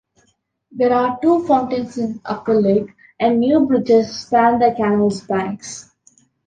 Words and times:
There 0.71 0.91
are 0.91 1.19
two 1.21 1.45
fountains 1.45 1.95
in 1.99 2.21
Upper 2.25 2.59
Lake, 2.59 2.87
and 3.19 3.39
new 3.39 3.67
bridges 3.67 4.11
span 4.19 4.57
the 4.57 4.73
canal's 4.75 5.21
banks. 5.21 5.91